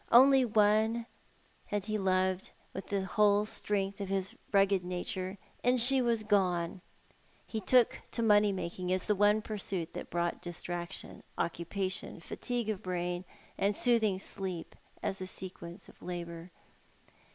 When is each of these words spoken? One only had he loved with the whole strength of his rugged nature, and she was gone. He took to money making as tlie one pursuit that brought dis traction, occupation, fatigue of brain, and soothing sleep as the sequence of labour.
One 0.09 0.19
only 0.25 1.05
had 1.67 1.85
he 1.85 1.99
loved 1.99 2.49
with 2.73 2.87
the 2.87 3.05
whole 3.05 3.45
strength 3.45 4.01
of 4.01 4.09
his 4.09 4.33
rugged 4.51 4.83
nature, 4.83 5.37
and 5.63 5.79
she 5.79 6.01
was 6.01 6.23
gone. 6.23 6.81
He 7.45 7.61
took 7.61 7.99
to 8.09 8.23
money 8.23 8.51
making 8.51 8.91
as 8.91 9.03
tlie 9.05 9.17
one 9.17 9.41
pursuit 9.43 9.93
that 9.93 10.09
brought 10.09 10.41
dis 10.41 10.63
traction, 10.63 11.21
occupation, 11.37 12.19
fatigue 12.19 12.69
of 12.69 12.81
brain, 12.81 13.25
and 13.59 13.75
soothing 13.75 14.17
sleep 14.17 14.75
as 15.03 15.19
the 15.19 15.27
sequence 15.27 15.87
of 15.87 16.01
labour. 16.01 16.49